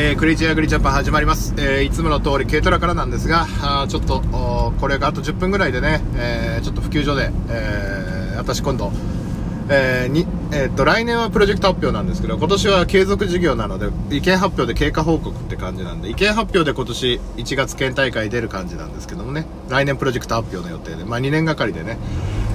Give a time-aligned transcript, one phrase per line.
[0.00, 1.54] えー、クレイジーアグリジャパン始まります。
[1.58, 4.20] えー、いつもの通り軽トラからなんですが、あちょっと、
[4.78, 8.92] これがあと10分ぐらいでね、えー、ちょっと普及所で、え、私今度、
[9.68, 21.98] え、に、え、っと、来年はプロジェクト発表なんですけど、今年は継続事業なので、意見発表で経過報告って感じなんで、意見発表で今年1月県大会出る感じなんですけどもね、来年プロジェクト発表の予定で、まあ2年がかりでね、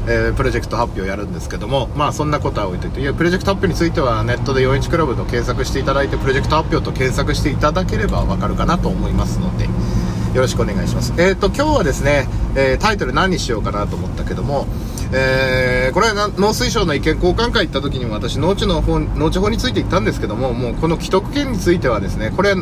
[0.07, 11.13] えー、プロジェクト発表をやるんですけども、まあそんなことは置いといて、いや、プロジェクト発表についてはネットで4Hクラブと検索していただいて、プロジェクト発表と検索していただければわかるかなと思いますので、よろしくお願いします。
[11.17, 14.67] えっ、ー、と、今日はですね、えー、タイトル何にしようかなと思ったけども、
[15.13, 22.55] えー、これは農水省の意見交換会行った時にも私、農地の方、農地法について言ったんですけども、もうこの既得権についてはですね、これ、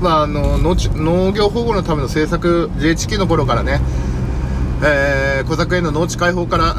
[0.00, 3.80] まあ、あの農農業保護のための政策、JHK の頃からね、
[4.82, 6.74] えー、小作園の農地開放から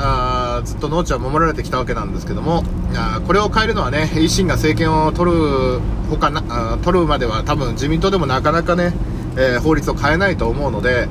[0.57, 5.79] あずっと農地は守られてきたわけなんですけどもあこれを変えるのはね維新が政権を取る
[6.09, 8.93] ほかなあ取るまでは多分自民党でもなかなかね、
[9.35, 11.07] えー、法律を変えないと思うので、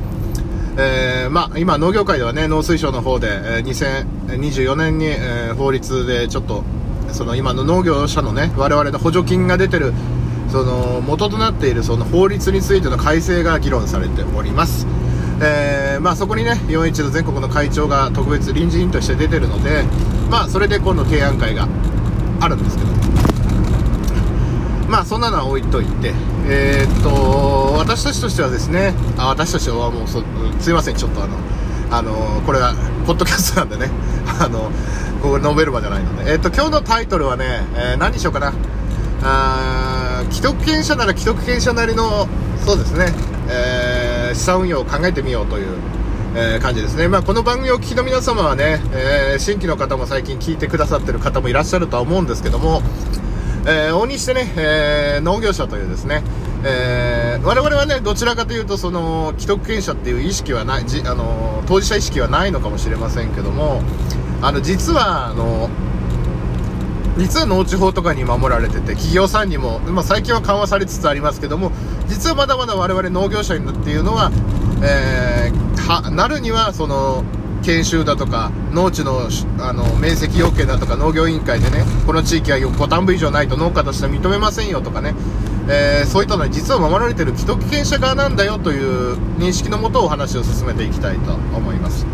[0.79, 6.65] えー、まあ、今、農業界ではね農水省の方で、え2024年に、え法律でちょっと
[7.13, 9.93] その今の農業者のね我々の補助金が出てる
[10.51, 14.87] その元となっているその法律についての改正が議論されております。
[15.41, 19.85] えー、まあ、そこにね41の全国の会長が特別臨時委員として出てるので、
[20.31, 21.69] まあ、それで今度提案会が
[22.41, 22.91] あるんですけど。
[24.89, 26.15] まあそんなのは置いといて
[26.47, 30.23] えー、っと私たちとしてはですねあ私たちはもうそ
[30.61, 31.35] すいませんちょっとあの
[31.91, 32.73] あのこれは
[33.05, 33.91] ポッドキャストなんでね
[34.39, 34.71] あの
[35.23, 38.53] ここノベルバじゃないので、えー、っと今日のタイトルはね、えー、何にしようかな。
[39.23, 42.29] あ既得権者なら既得権者なりの
[42.65, 43.13] そうですね、
[43.49, 43.86] えー、
[44.35, 45.79] 資産運用を考えてみようという、
[46.35, 47.09] えー、感じですね。
[47.09, 52.83] まあ、この番組をお聞きの皆様はね、えー、新規の方も最近聞いてくださってる方もいらっしゃるとは思うんですけども、
[53.67, 56.23] えー、大にしてね、えー、農業者というですね、
[56.65, 63.83] えー、我々はね、どちらかというと、その、既得権者っていう意識はない、じあの、当事者意識はないのかもしれませんけども、
[64.43, 65.69] あの、実は、あの、
[67.19, 71.73] 実は農地法とかに守られてて、企業さんにも、まあ、最近は緩和されつつありますけども、
[72.09, 74.31] 実はまだまだ我々農業者にっていうのは、
[74.83, 77.25] えー、は、なるには、その、
[77.63, 79.29] 研修だとか、農地の、
[79.59, 85.15] あの、面積要件だとか、農業委員会でね、この地域は5単部以上ないと農家としては認めませんよとかね、
[85.69, 92.07] えー、そういったのに実は守られてる既得権者側なんだよという認識のもとお話を進めていきたいと思います。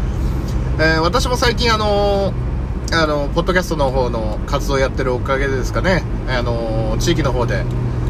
[0.78, 2.52] えー、私も最近あのー
[2.94, 7.64] あの、ポッドキャストの方の活動をやってるおかげでですかね、あの、地域の方で、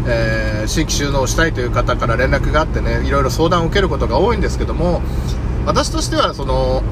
[0.07, 5.03] えー、新規収納したいという方から連絡があってね、いろいろ相談を受けることが多いんですけども、
[5.67, 6.83] 私としては、その、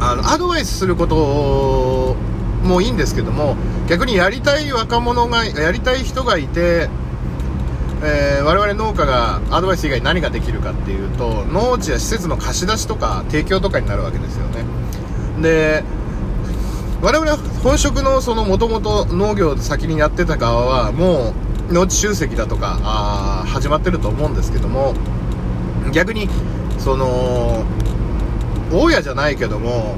[0.00, 2.16] あの、アドバイスすること
[2.66, 3.56] もいいんですけども、
[3.88, 6.88] 逆にやりたい若者が、やりたい人がいて、
[8.04, 14.64] えー、我々農家がアドバイス以外に何ができるかっていうと、農地や施設の貸し出しとか提供とかになるわけですよね。
[15.40, 15.84] で、
[17.00, 24.94] 我々は本職のそのもともと農業で先にやってた側はもう農地集積だとかあ始まってると思うんですけども
[25.92, 26.28] 逆に
[26.78, 27.64] その
[28.70, 29.96] 大家じゃないけども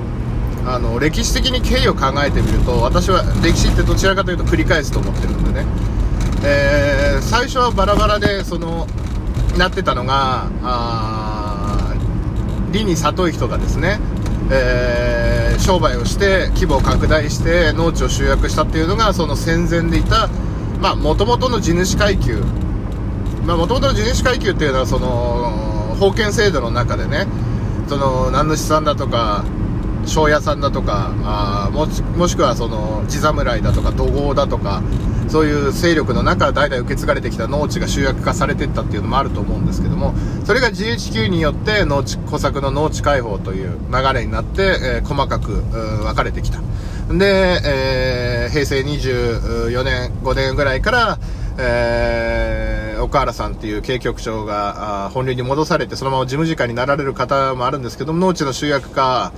[0.66, 5.66] あの歴史的に経緯を考えてみると私は歴史ってどちらかというと繰り返すと思ってるんでね、
[6.44, 8.86] えー、最初はバラバラでその
[9.58, 10.48] なってたのが
[12.72, 13.98] 理に里い人がですね
[14.50, 20.28] えー、商売をして規模を拡大して農地を集約したっていうのがその戦前でいた
[20.80, 22.42] もともとの地主階級。
[23.46, 27.26] もともとの地主階級っていうのはその封建制度の中でね
[27.88, 29.44] その名主さんだとか
[30.06, 31.86] 庄屋さんだとかあも
[32.16, 34.82] もしくはその地侍だとか土豪だとか
[35.28, 40.14] そういう勢力の中代々受け継がれてきた農地が集約化されていったっていうのもあると思うんですけども
[40.44, 46.60] それが GHQ によって農地小作の農地開放という流れになって、えー、細かく分かれてきた。
[47.12, 51.18] で、えー、平成24年5年ぐらいから
[51.56, 59.32] えー、岡原さんっていう経営局長が本流に戻されてそのまま事務次官になられる方もあるんですけども農地の集約化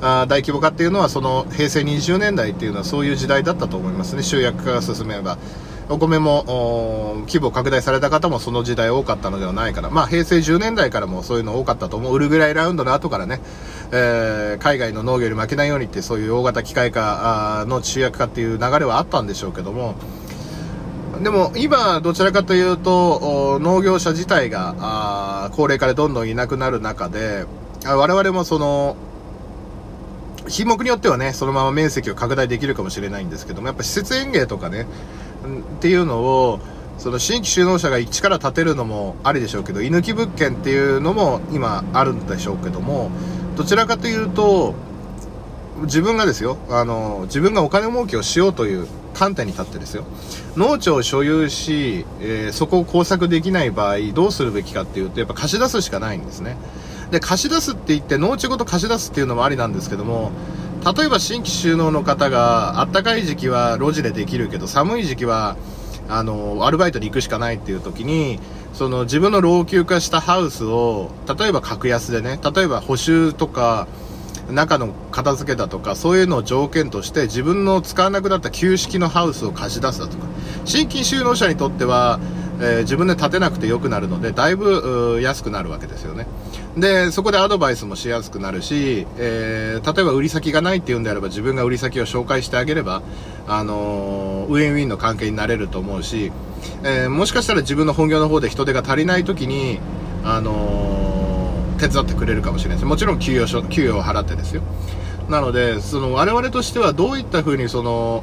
[0.00, 4.22] あ大規模化っていうのはその平成20年代っていうのはそういう時代だったと思いますね。
[4.22, 5.38] 集約化が進めば。
[5.90, 9.90] お米も規模拡大された方もその時代多かったのではないかな。
[9.90, 12.14] まあ平成10年代からもそういうの多かったと思う。
[12.14, 13.40] ウルグライラウンドの後からね、
[13.90, 19.96] えー、海外の農業に負けないようにってそういう大型機械化の集約化っていう流れはあったんでしょうけども。
[21.20, 27.46] でも今どちらかというと農業者自体が高齢化でどんどんいなくなる中で
[27.84, 28.96] 我々もその
[30.48, 34.86] 品目によってはね、そのまま面積を拡大できるかもしれないんですけども、やっぱ施設園芸とかね、
[35.78, 36.60] っていうのを、
[36.98, 43.10] その新規就農者が一から建てるのもありでしょうけど、居抜き物件っていうのも今あるんでしょうけども、
[43.56, 44.74] どちらかというと、
[45.82, 50.04] 自分がですよ、あの、自分がお金儲けをしようという観点に立ってですよ、
[50.56, 56.56] 農地を所有し、えー、そこを工作できない場合、どうするべきかっていうと、やっぱ貸し出すしかないんですね。
[57.10, 60.30] で、貸し出すって言って、農地ごと貸し出すっていうのもありなんですけども、
[60.96, 65.56] 例えば新規就農の方が、あったかい時期は路地でできるけど、寒い時期は、
[66.08, 68.40] あの、アルバイトで行くしかないっていう時に、
[68.72, 73.88] その自分の老朽化したハウスを、例えば格安でね、例えば補修とか、
[74.50, 80.26] 中の片付けだとか、そういうのを条件として、自分の使わなくなった旧式のハウスを貸し出すだとか、
[80.64, 82.18] 新規就農者にとっては、
[82.60, 86.26] え、自分で建てなくてよくなるので、だいぶ安くなるわけですよね。
[86.76, 93.02] で、そこでアドバイスもしやすくなるし、えー、例えば売り先がないっていうんであれば自分が売り先を紹介してあげれば、
[93.48, 96.30] あのー、ウィンウィンの関係になれると思うし、
[96.84, 99.80] えー、もしかしたら自分の本業の方で人手が足りない時に、
[100.22, 102.86] あのー、手伝ってくれるかもしれないです。
[102.86, 104.62] もちろん給与給与を払ってですよ。
[105.28, 108.22] なので、その我々としてはどういった風にその、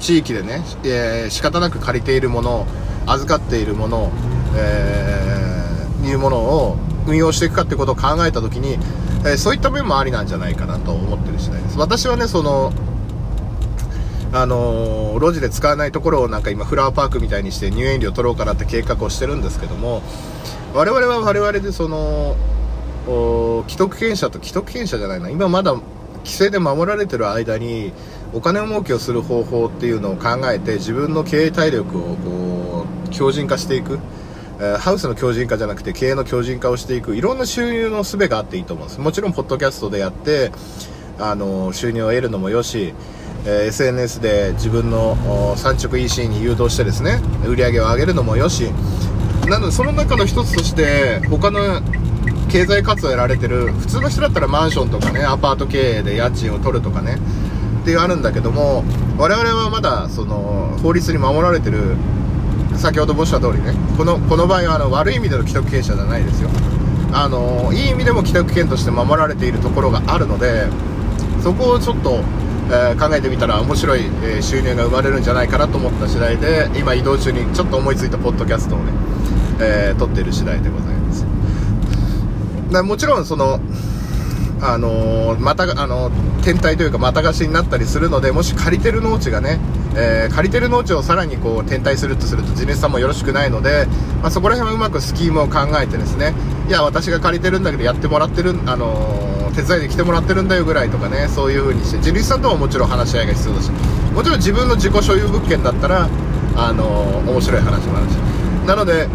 [0.00, 2.66] 地域でね、えー、仕方なく借りているもの、
[3.06, 4.12] 預かっているもの、
[4.56, 6.76] えー、いうものを
[7.06, 8.78] 運用していくかってことを考えた時に、
[9.24, 11.78] えー、そういった面もありなんじゃないかなと思ってる次第です。
[11.78, 12.72] 私はね、その、
[14.32, 20.02] あのー、路地で使わないところをなんか今フラワーパークみたいにして入園料取ろうかなって計画をしてるんですけども、
[20.74, 22.36] 我々は我々でその、
[23.68, 25.74] 既得権者と既得権者じゃないな、今まだ
[26.26, 27.92] 規制で守られてる間に
[28.34, 33.98] お金儲けをする方法っていうのを考えて自分の経営体力をこう強靭化していく。
[34.58, 37.14] えハウスの強靭化じゃなくて経営の強靭化をしていく。
[37.14, 39.00] いろんな収入の術があっていいと思うんです。
[39.00, 40.50] もちろんポッドキャストでやって
[41.18, 42.92] あの収入を得るのもよし、
[43.46, 48.72] え SNS で自分の産直 EC に誘導してですね売り上げを上げるのもよし。
[49.46, 51.80] なのでその中の一つとして他の
[52.48, 57.16] 経済活動やられてる普通の人だったらマンションとかねアパート経営で家賃を取るとかね
[57.82, 58.84] っていうあるんだけども
[59.18, 61.96] 我々はまだその法律に守られてる
[62.76, 66.50] 先ほど申した通りねこのこの場合はあの悪い意味での既得権者じゃないですよ。
[67.12, 70.66] あのいい意味でも既得権として守られているところがあるので
[71.42, 72.20] そこをちょっと、
[72.68, 78.92] えー、考えてみたら面白い、えー、収入が生まれるんじゃないかなと思った次第で今移動中にちょっと思いついたポッドキャストをね、
[79.60, 81.05] えー、撮っている次第でございます。
[82.82, 83.60] もちろんその
[84.60, 86.10] あの、また、あの、
[86.42, 89.58] 天体というか、また貸しになったりするので、もし借りてる農地がね、
[89.94, 93.86] えー、借りてる農地をさらにこう、天体するとすると、地主さんもよろしくないので、
[94.22, 96.34] まあ、そこら辺はうまくスキームを考えてですね、
[96.68, 103.70] いや、私が借りてるんだけど、やってもらってる、あの手伝いで来てもらってるんだよぐらいとかね、そういう風にして、地主さんとももちろん話し合いが必要だし、
[104.14, 106.08] もちろん自分の自己所有物件だったら、
[106.56, 108.12] あの面白い話もあるし。
[108.66, 109.08] なので、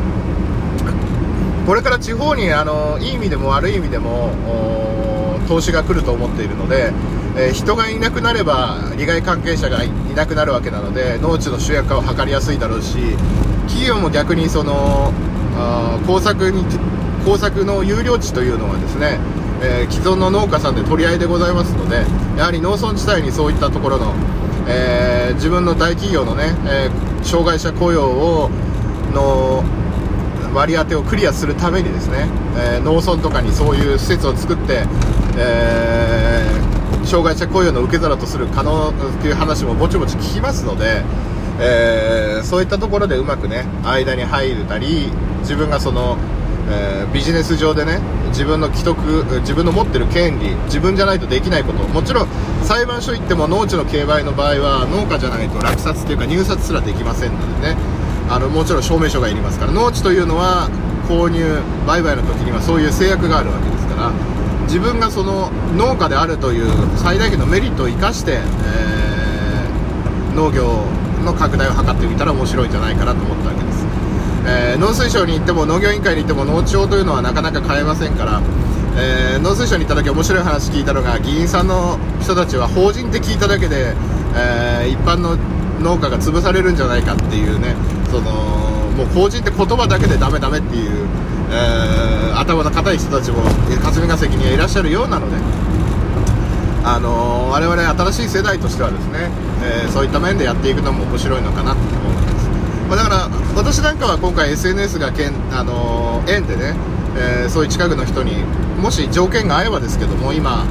[1.71, 4.33] これから地方に、あのいい意味でも悪い意味でも、
[5.47, 6.91] 投資が来ると思っているので、
[7.37, 12.97] えー、人がいなくなれば利害関係者がいなくなるわけなので農地の集約化を図りやすいだろうし
[13.67, 15.13] 企業も逆にその
[15.55, 16.65] あ工作に
[17.23, 19.17] 工作の有料地というのはですね、
[19.61, 22.03] えー、既存の農家さんで取り合いでございますので
[22.37, 24.13] やはり農村地帯にそういったところの、
[24.67, 26.89] えー、自分の大企業のね、え
[27.23, 28.49] 障害者雇用を
[29.13, 29.63] の
[30.53, 32.27] 割り当てをクリアするためにですね、
[32.57, 34.85] えー、農村とかにそういう施設を作って、
[35.37, 41.03] えー、障害者雇用の受け皿とする可能っていう話もぼちぼち聞きますので、
[41.59, 46.17] えー、そういったところでうまくね間に入れたり自分がその、
[46.69, 48.97] えビジネス上でね自分の既得
[49.41, 52.27] 自分の持ってる権利自分じゃないとできないこともちろん
[52.63, 57.90] 裁判所行っても農地の競売の場合は農家じゃないと落札っていうか入札すらできませんのでね
[58.31, 60.69] あのもちろん証明書がいりますから農地というのは
[61.09, 61.43] 購入
[61.85, 64.11] 売買の時にはそういう制約があるわけですから
[64.63, 70.87] 自分がその農家であるという最大限のメリットを生かして、えー、農業
[71.25, 73.85] の拡大を図ってみたら面白いんじゃないかなと思ったわけです、
[74.47, 78.41] えー、農水省に行っても農業委員会に行っても農地法というのはなかなか買えませんから
[78.93, 83.95] えー、農水省に行った時面白い話聞いたのが議員さんの人たちは法人って聞いただけで、
[84.35, 85.37] え、一般の
[85.79, 87.73] 農家が潰されるんじゃないかっていうね
[88.11, 88.31] その
[88.97, 91.07] もう法人って言葉だけでダメダメっていう、
[91.49, 93.41] えー、頭の固い人たちも
[93.81, 95.71] 霞が関にはいらっしゃるようなので。
[96.83, 99.29] あのー、我々新しい世代としてはですね、
[99.63, 102.49] えー、そういった面でやっていくのも面白いのかなと思います、
[102.89, 106.73] まあ、だから私なんかは今回 SNS がけん、あのー、縁でね、
[107.45, 108.43] えそういう近くの人に
[108.81, 110.65] もし条件が合えばですけども今、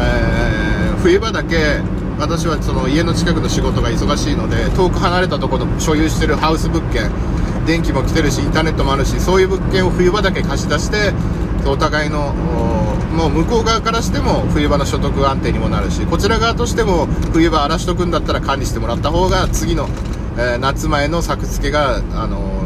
[0.00, 1.78] え冬場だけ
[2.22, 7.10] 私はその家の近くの仕事が忙しいので遠く離れたところの所有してるハウス物件
[7.66, 11.12] 電気も来てるしインターネットもあるしそういう物件を冬場だけ貸し出して
[11.68, 19.88] お互いのもう向こう側からしても冬場の所得安定にもなるしこちら側としても冬場荒らしとくんだったら管理してもらった方が次の、
[20.38, 22.62] えー、夏前の作付けが、あの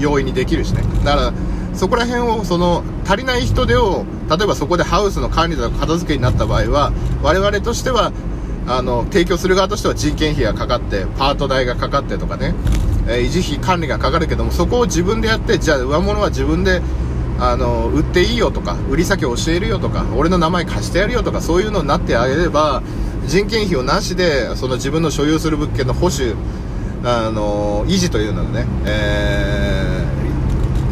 [0.00, 0.82] 容易にできるしね。
[1.04, 1.32] だから
[1.74, 8.12] そこら辺をその足りない人手を例えばそこでハウスの管理とか片付けになった場合は我々としては
[8.66, 12.54] あの提供する側としては人件費がかかってパート代がかかってとかね、
[13.06, 16.80] えー、維持費管理がかかるけどもそこを自分でやってじゃあ上物は自分で
[17.38, 22.82] あの売っていいよとか売り先教えるよとか俺の名前貸してやるよとかそういうのになってあげれば
[23.26, 26.34] 人件費をなしでその自分の所有する物件の保守
[27.04, 30.06] あの維持というのをね、え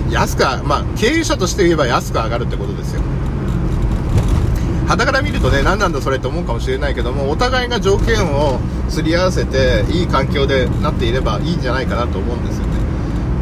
[0.09, 3.03] ー、安くまあ経営者として言えば安く上がるってことですよ。
[4.91, 12.81] 肌から見るとね何なんだそれと思うかもしれないけどもお互いが条件をすり合わせていい環境でなっていればいいんじゃないかなと思うんですよね。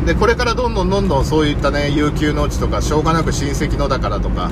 [0.05, 4.51] でこれからどんどんどんどんそういったね有給農地とかしょうがなく親戚のだからとか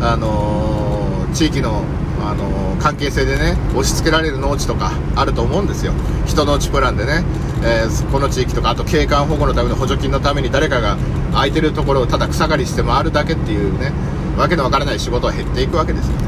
[0.00, 1.82] あのー、地域の
[2.22, 5.92] あのー、関係性でね押し付けられる農地とかあると思うんですよ。
[6.24, 7.24] 人農地プランでね、
[7.62, 10.96] えー、この地域とかあと景観保護のための補助金のために誰かが
[11.32, 13.92] 空いてるところをただ草刈りして回るだけっていうね
[14.38, 16.16] わけのわからない仕事は減っていくわけですよ。
[16.16, 16.27] ね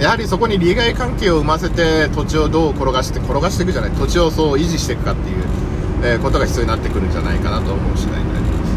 [0.00, 5.36] やはりそこに利害関係を生ませて土地をどう転がして転がしていくじゃない土地をそう維持していくかっていう、
[6.02, 8.74] えー、ことが必要になってくるんじゃないかなと思う次第になります。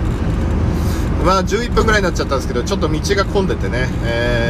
[1.26, 4.46] まあ11分ぐらいになっちゃったんですけどちょっと道が混んでてね、え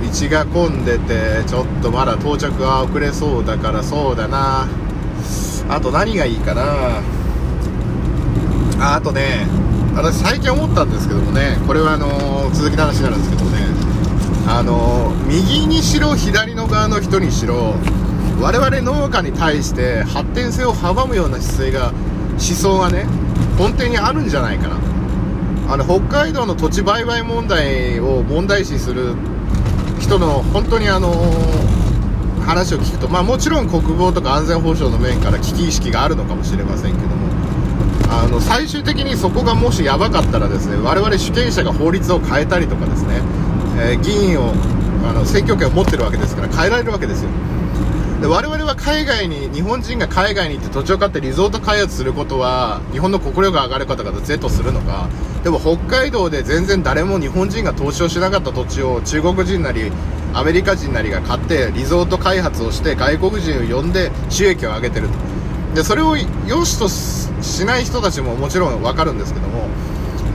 [0.00, 4.66] ー、道が混んでてちょっとまだ到着が遅れそうだからそうだな。
[5.68, 7.02] あと何がいいかな。
[8.80, 9.46] ああとね
[9.94, 13.77] 私最近思ったんですけどもねこれはあのー、続きの話になるんですけどもね。
[14.50, 17.74] あの右にしろ左の側の人にしろ
[18.40, 23.04] 我々農家に対して発展性を阻むような姿勢が思想がね
[23.58, 24.78] 根底にあるんじゃないかな。
[25.70, 29.14] あの北海道の土地売買問題を問題視する
[30.00, 31.12] 人の本当にあの
[32.46, 37.28] 話を聞くと、まあ、もちろん国防とか安全保障の面から危機意識があるのかもしれませんけども
[38.08, 43.20] あの最終的にそこがもしやばかったらですね我々主権者が法律を変えたりとかですね
[43.80, 44.52] えー、議員を
[45.08, 47.30] あの選挙権を持ってるわけですから変えられるわけですよ。
[48.20, 55.08] で我々は海外に日本人が海外に行って土地を買ってリゾート開発することは日本の国力が上がる方々是とするのか。
[55.44, 59.92] でも北海道で全然誰も日本人が投資をしなかった土地を中国人なり
[60.34, 65.14] アメリカ人なりが買ってリゾート開発をして外国人を呼んで収益を上げてると。
[65.76, 69.68] でそれを良しとしない人たちももちろん分かるんですけども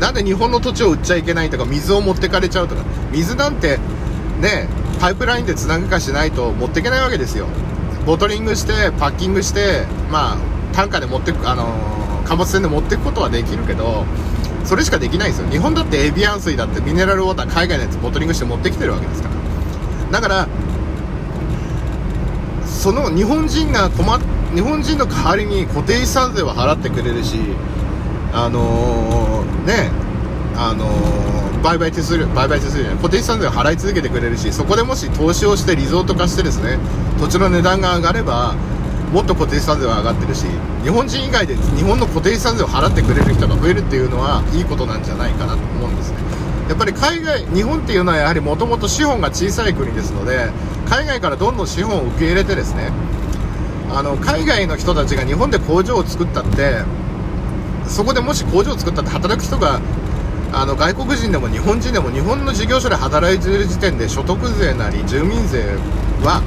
[0.03, 2.83] なんで日本の土地を売っちゃいけないとか水を持ってかれちゃうとか
[3.13, 3.77] 水なんて
[4.41, 4.67] ね
[4.99, 7.47] パイプラインでつなぐかしないと持っていけないわけですよ。
[8.05, 10.37] ボトリングしてパッキングしてまあ
[10.73, 14.03] 単価で持ってくあのー、貨物船で持っていくことはできるけど
[14.65, 15.47] それしかできないですよ。
[15.47, 19.29] 日本だってエビアン水だってミネラルウォーター海外のやつボトリングして持ってきてるわけですか
[20.11, 20.19] ら。
[20.19, 20.49] だから
[22.65, 24.19] その日本人が困っ
[24.53, 27.37] 日本人の代わりに固定資産税は払ってくれるし
[28.33, 29.91] あのー、ね
[30.55, 36.79] あのー、売買手数料売買手数料固定資産税を払い続けてくれるしそこでもし投資をしてリゾート化してですね
[37.19, 38.55] 土地の値段が上がれば
[39.13, 40.45] もっと固定資産税は上がってるし
[40.83, 46.17] 日本人以外で日本の固定資産税を払ってくれる人が増えるっていうのはいいことなんじゃないかなと思うんですね。
[46.69, 50.49] やっぱり海外日本っていうのはやはりもともと資本が小さい国ですので
[50.89, 52.91] 海外からどんどん資本を受け入れてですね
[53.91, 56.81] あの海外の人たちが日本で工場を作ったって
[57.87, 59.79] そこでもし工場を作ったって働く人が
[60.51, 65.63] あの外国人でも日本人でも日本の事業所で働いてる時点で所得税なり住民税
[66.23, 66.41] は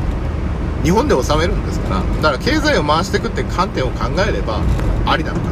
[0.84, 2.00] 日本で納めるんですから。
[2.00, 4.60] だから経済を回していくって観点を考えれば
[5.04, 5.50] ありなのか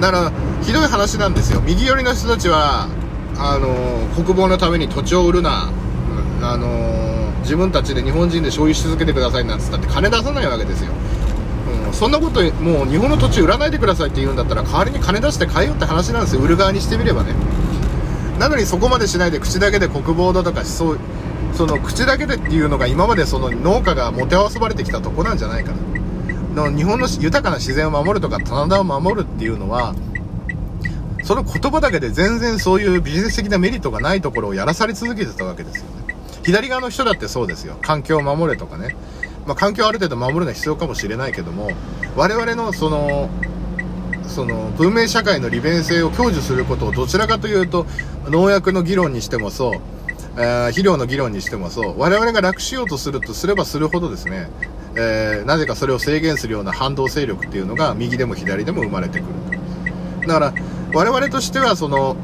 [0.00, 1.60] なだからひどい話なんですよ。
[1.60, 2.88] 右寄りの人たちは
[3.38, 5.70] あの国防のために土地を売るな。
[6.42, 10.92] あの自分たちで日本人で所有し続けてくださいなんつったって金出さないわけですよ。
[11.92, 16.42] そんなこともう日本の土地売らないでくださいって言うんだったら代わりに金出して買えよって話なんですよ。
[16.42, 17.34] 売る側にしてみればね。
[18.38, 20.98] なのにそこまでしないで口だけで国防だとかそう
[21.54, 25.78] その口だけでっていうのが今までその農家がもてあわばれてきたとこなんじゃないかな。
[26.54, 29.94] の日本の豊かな自然を守るとか棚田を守るっていうのは
[31.22, 36.16] その言葉だけで全然そういうビジネス的なメリットがないところをやらされ続けてたわけですよね。
[36.42, 37.76] 左側の人だってそうですよ。
[37.82, 38.96] 環境を守れとかね。
[39.50, 41.70] まあ、環境をある程度守るのは必要かもしれないけども
[42.14, 43.28] 我々のその
[44.28, 47.84] その文明社会の利便性を享受することをどちらかというと
[48.26, 49.74] 農薬の議論にしてもそう、
[50.36, 54.48] えー、肥料の議論にしてもそう我々が楽しようとするとすればするほどですね
[54.94, 59.26] えー、なぜかそれを制限するような反動勢力っていうのが右でも左でも生まれてく
[60.22, 60.54] るだから
[60.92, 62.16] 我々としてはその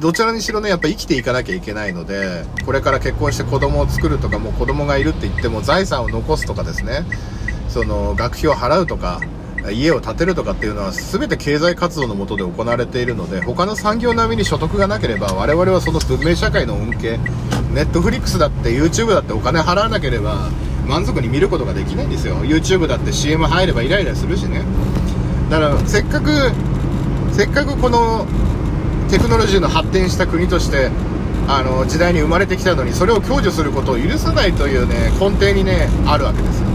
[0.00, 7.04] どちらにしろねやっぱ生きていかなきゃいけないのでこれから結婚して子供を作るとかもう子供がいるって言っても財産を残すとかですね。
[7.68, 9.20] その学費を払うとか
[9.70, 17.18] 家を建てるとかっていうのは全て経済活動のもとで行われているので他の産業並みに所得がなければ我々はその文明社会の恩恵
[17.72, 20.50] ネットフリックスだって YouTube だってお金払わなければ
[20.86, 22.36] 満足に見ることができないんですよ。
[22.44, 24.62] YouTube だって CM 入ればイライラするしね。
[25.48, 26.30] だからせっかく
[27.32, 28.26] せっかくこの
[29.12, 30.90] テクノロジーの発展した国として
[31.46, 36.68] あの時代に生まれてきたのにそれを享受することを許さないというね根底にねあるわけですよ。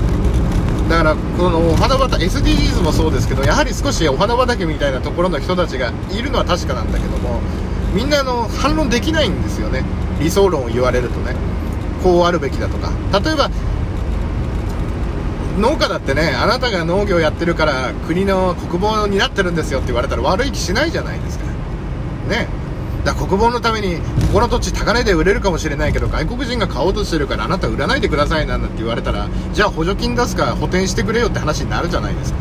[0.87, 7.41] だからこのお花畑 SDGs もそうですけどやはり少しお花畑みたいなところの人たちがいるのは確かなんだけども
[7.95, 9.83] みんなの反論できないんですよね。
[10.19, 11.35] 理想論を言われるとね。
[12.03, 12.91] こうあるべきだとか。
[13.19, 13.49] 例えば
[15.57, 21.46] 農家だってねあなたが農業やってるから国の国防になってるんですよって言われたら悪い気しないじゃないですか。
[22.27, 22.47] ね。
[23.03, 24.01] だ国防のためにこ
[24.33, 32.39] この土地高値で売れるかもしれないけど外国人が買おうとしてるからあなた売らないでくださいなんて言われたらじゃあ補助金出すか補填してくれよって話になるじゃないですか。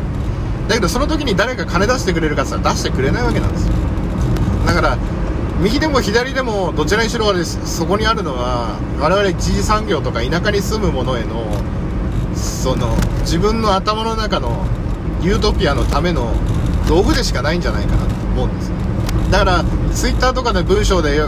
[0.67, 3.73] だけどその時に誰か金出してくれるかって言ったら出してくれないわけなんですよ。
[4.65, 4.97] だから
[5.61, 11.47] 右でも左でもどちらにしろそこにあるのは我々一次産業とか田舎に住む者への
[12.35, 14.65] その自分の頭の中の
[15.21, 16.33] ユートピアのための
[16.87, 18.76] 道具でしかないんじゃないかなと思うんですよ。
[19.31, 21.19] だからツイッターとかで文章で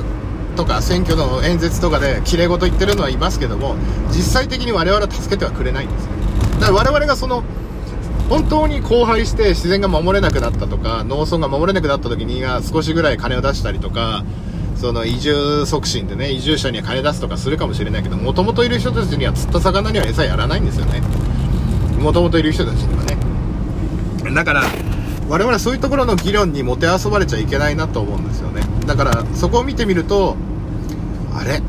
[0.56, 3.76] とか選挙の演説とかできれい事言ってるのはいますけども
[4.10, 6.12] 実際的に我々は助けてはくれないんですね
[6.60, 7.44] だから我々がその
[8.30, 14.24] 本当に荒廃して自然が守れなくなったとか農村が守れなくなった時には少しぐらい金を出したりとか
[14.76, 21.02] その移住促進でね移住者には金出すとかするかもしれないけどもともといる人たちには釣った魚には餌やらないんですよね。
[22.00, 23.18] もともといる人たちにはね。
[24.34, 24.64] だから
[25.30, 28.64] 我々そういうところの議論にもてあそばれちゃいけないなと思うんですよね。
[28.88, 30.36] だからそこを見てみると
[31.34, 31.62] あれ？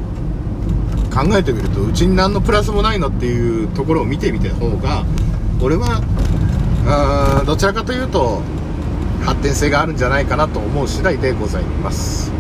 [1.11, 5.05] 考えてみるとうちに何のプラスもないのっていうところを見てみた方が
[5.61, 6.01] 俺は
[6.87, 8.41] あーどちらかというと
[9.25, 12.33] 発展性があるんじゃないかなと思う次第でございます。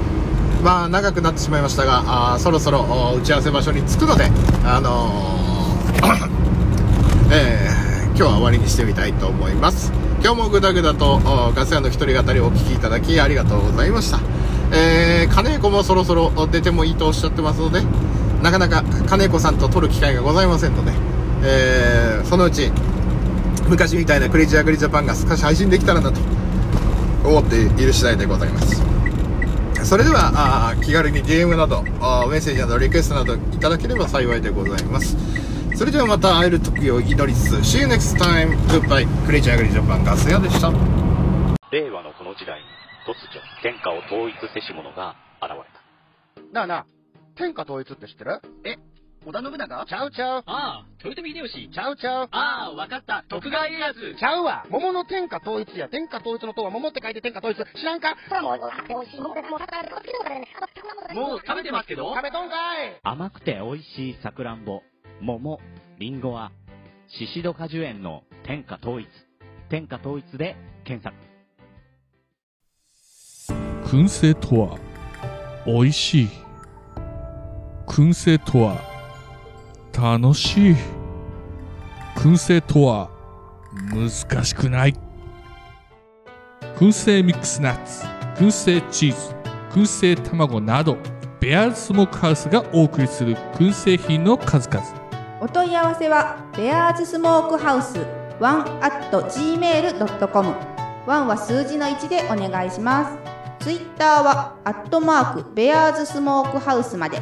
[0.62, 4.30] まあ長くなってしまいましたがあそろそろ打ち合わせ場所に着くので
[4.64, 10.09] あのー、 えー、今日は終わりにしてみたいと思います。
[10.22, 11.18] 今日もぐだぐだと
[11.56, 14.20] ガス屋の一人語りをお聞きいただきありがとうございました。
[14.72, 17.80] えー、金子もそろそろ出てもいいとおっしゃってますので、
[18.42, 20.92] なかなか金子さんと撮る機会がございませんので、
[21.42, 22.70] えー、そのうち
[23.68, 26.20] 昔みたいなクレイジーアグリジャパンが少し配信できたらなと
[27.24, 28.82] 思っている次第でございます。
[29.84, 31.88] それでは、気軽に DM など、メ
[32.36, 35.16] ッセージなどリクエストなどいただければ幸いでございます。
[35.80, 40.68] それではまた会える時を祈りつつ See you next time Goodbye クレイジーアグリジャパンガス屋でした
[41.72, 42.66] 令和のこの時代に
[43.08, 45.64] 突如天下を統一せし者が現れ
[46.44, 46.86] たなあなあ
[47.34, 48.42] 天下統一って知ってる？
[48.66, 48.76] え
[49.24, 49.86] 織田信長？
[49.86, 50.42] ちゃうちゃう。
[50.44, 51.70] ああ、豊臣秀吉。
[51.72, 52.28] ちゃうちゃう。
[52.30, 53.24] ああ、わかった。
[53.28, 53.94] 徳川家康。
[54.18, 54.66] ちゃうわ。
[54.68, 55.88] 桃の天下統一や。
[55.88, 57.56] 天下統一の塔は桃って書いて天下統一。
[57.56, 58.16] 知らんか？
[61.14, 64.82] もう食べてますけど食べとんかい甘くて美味しいさくらんぼ。
[65.22, 65.60] 桃、
[65.98, 66.50] りんごは、
[67.06, 69.06] シシド果樹園の天下統一。
[69.68, 71.14] 天下統一で検索。
[73.86, 74.78] 燻製とは、
[75.66, 76.28] 美味しい。
[77.86, 78.80] 燻製とは、
[79.92, 80.74] 楽しい。
[82.16, 83.10] 燻製とは、
[83.92, 84.94] 難しくない。
[86.76, 88.06] 燻製ミックスナッツ、
[88.42, 89.34] 燻製チーズ、
[89.78, 90.96] 燻製卵など、
[91.40, 94.99] ベアーズスモークハウスがお送りする燻製品の数々。
[95.40, 97.98] お問い合わせはベアーズスモークハウス
[98.38, 100.54] ワンアット gmail.com
[101.06, 103.10] ワンは数字の1でお願いしま
[103.58, 103.64] す。
[103.64, 107.20] ツイッターはアットマークベアーズスモークハウスまで。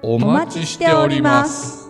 [0.00, 1.81] お待ちしております。